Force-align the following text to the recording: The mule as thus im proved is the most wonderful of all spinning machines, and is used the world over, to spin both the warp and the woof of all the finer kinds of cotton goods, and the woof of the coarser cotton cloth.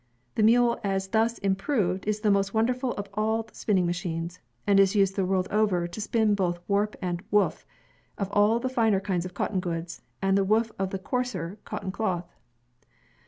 The 0.33 0.41
mule 0.41 0.79
as 0.83 1.09
thus 1.09 1.37
im 1.43 1.55
proved 1.55 2.07
is 2.07 2.21
the 2.21 2.31
most 2.31 2.55
wonderful 2.55 2.93
of 2.93 3.05
all 3.13 3.47
spinning 3.53 3.85
machines, 3.85 4.39
and 4.65 4.79
is 4.79 4.95
used 4.95 5.15
the 5.15 5.27
world 5.27 5.47
over, 5.51 5.85
to 5.87 6.01
spin 6.01 6.33
both 6.33 6.55
the 6.55 6.61
warp 6.67 6.95
and 7.03 7.19
the 7.19 7.23
woof 7.29 7.67
of 8.17 8.27
all 8.31 8.59
the 8.59 8.67
finer 8.67 8.99
kinds 8.99 9.25
of 9.25 9.35
cotton 9.35 9.59
goods, 9.59 10.01
and 10.19 10.35
the 10.35 10.43
woof 10.43 10.71
of 10.79 10.89
the 10.89 10.97
coarser 10.97 11.59
cotton 11.65 11.91
cloth. 11.91 12.33